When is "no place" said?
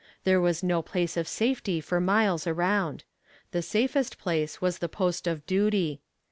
0.63-1.15